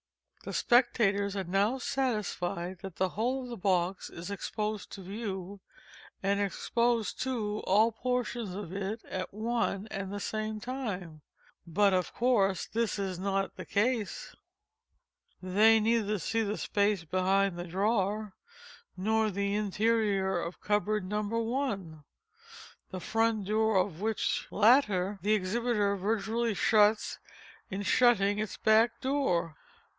The 0.43 0.53
spectators 0.53 1.35
are 1.35 1.43
now 1.43 1.77
satisfied 1.77 2.79
that 2.79 2.95
the 2.95 3.09
whole 3.09 3.43
of 3.43 3.49
the 3.49 3.55
box 3.57 4.09
is 4.09 4.31
exposed 4.31 4.91
to 4.93 5.03
view—and 5.03 6.39
exposed 6.41 7.21
too, 7.21 7.59
all 7.67 7.91
portions 7.91 8.55
of 8.55 8.73
it 8.73 9.05
at 9.05 9.31
one 9.31 9.87
and 9.91 10.11
the 10.11 10.19
same 10.19 10.59
time. 10.59 11.21
But 11.67 11.93
of 11.93 12.15
course 12.15 12.65
this 12.65 12.97
is 12.97 13.19
not 13.19 13.55
the 13.55 13.65
case. 13.67 14.35
They 15.39 15.79
neither 15.79 16.17
see 16.17 16.41
the 16.41 16.57
space 16.57 17.03
behind 17.03 17.55
the 17.55 17.65
drawer, 17.67 18.33
nor 18.97 19.29
the 19.29 19.53
interior 19.53 20.39
of 20.41 20.59
cupboard 20.61 21.05
No. 21.05 21.21
1—the 21.25 22.99
front 22.99 23.45
door 23.45 23.75
of 23.77 24.01
which 24.01 24.47
latter 24.49 25.19
the 25.21 25.33
exhibiter 25.35 25.95
virtually 25.95 26.55
shuts 26.55 27.19
in 27.69 27.83
shutting 27.83 28.39
its 28.39 28.57
back 28.57 28.99
door. 28.99 29.55